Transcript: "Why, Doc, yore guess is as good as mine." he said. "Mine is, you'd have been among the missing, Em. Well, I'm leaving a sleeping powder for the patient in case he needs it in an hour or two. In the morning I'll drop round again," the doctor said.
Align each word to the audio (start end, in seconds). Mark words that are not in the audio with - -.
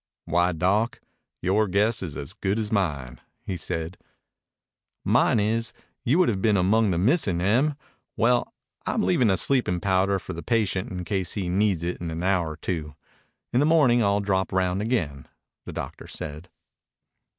"Why, 0.25 0.51
Doc, 0.51 0.99
yore 1.43 1.67
guess 1.67 2.01
is 2.01 2.17
as 2.17 2.33
good 2.33 2.57
as 2.57 2.71
mine." 2.71 3.21
he 3.45 3.55
said. 3.55 3.99
"Mine 5.05 5.39
is, 5.39 5.73
you'd 6.03 6.27
have 6.27 6.41
been 6.41 6.57
among 6.57 6.89
the 6.89 6.97
missing, 6.97 7.39
Em. 7.39 7.75
Well, 8.17 8.51
I'm 8.87 9.03
leaving 9.03 9.29
a 9.29 9.37
sleeping 9.37 9.79
powder 9.79 10.17
for 10.17 10.33
the 10.33 10.41
patient 10.41 10.91
in 10.91 11.05
case 11.05 11.33
he 11.33 11.49
needs 11.49 11.83
it 11.83 12.01
in 12.01 12.09
an 12.09 12.23
hour 12.23 12.53
or 12.53 12.57
two. 12.57 12.95
In 13.53 13.59
the 13.59 13.67
morning 13.67 14.03
I'll 14.03 14.21
drop 14.21 14.51
round 14.51 14.81
again," 14.81 15.27
the 15.65 15.71
doctor 15.71 16.07
said. 16.07 16.49